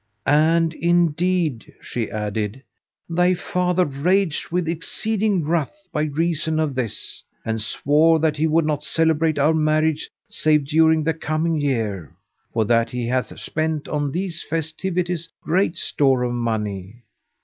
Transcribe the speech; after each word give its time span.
"And 0.25 0.73
indeed," 0.73 1.75
she 1.79 2.09
added, 2.09 2.63
"thy 3.07 3.35
father 3.35 3.85
raged 3.85 4.49
with 4.49 4.67
exceeding 4.67 5.45
wrath 5.47 5.87
by 5.93 6.05
reason 6.05 6.59
of 6.59 6.73
this, 6.73 7.23
and 7.45 7.61
swore 7.61 8.17
that 8.17 8.35
he 8.35 8.47
would 8.47 8.65
not 8.65 8.83
celebrate 8.83 9.37
our 9.37 9.53
marriage 9.53 10.09
save 10.27 10.65
during 10.65 11.03
the 11.03 11.13
coming 11.13 11.61
year, 11.61 12.15
for 12.51 12.65
that 12.65 12.89
he 12.89 13.05
hath 13.05 13.39
spent 13.39 13.87
on 13.87 14.11
these 14.11 14.41
festivities 14.41 15.29
great 15.43 15.77
store 15.77 16.23
of 16.23 16.33
money." 16.33 17.03